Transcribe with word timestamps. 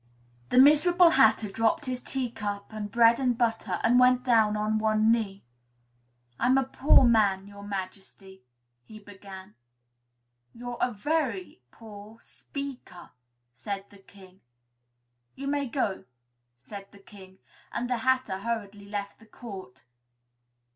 The 0.49 0.57
miserable 0.57 1.11
Hatter 1.11 1.47
dropped 1.47 1.85
his 1.85 2.01
teacup 2.01 2.73
and 2.73 2.89
bread 2.89 3.19
and 3.19 3.37
butter 3.37 3.77
and 3.83 3.99
went 3.99 4.23
down 4.23 4.57
on 4.57 4.79
one 4.79 5.11
knee. 5.11 5.43
"I'm 6.39 6.57
a 6.57 6.63
poor 6.63 7.03
man, 7.03 7.45
Your 7.47 7.61
Majesty," 7.61 8.41
he 8.83 8.97
began. 8.97 9.53
"You're 10.55 10.79
a 10.81 10.91
very 10.91 11.61
poor 11.69 12.19
speaker," 12.19 13.11
said 13.53 13.91
the 13.91 13.99
King. 13.99 14.41
"You 15.35 15.45
may 15.45 15.67
go," 15.67 16.05
said 16.57 16.87
the 16.91 16.97
King, 16.97 17.37
and 17.71 17.87
the 17.87 17.97
Hatter 17.97 18.39
hurriedly 18.39 18.85
left 18.85 19.19
the 19.19 19.27
court. 19.27 19.83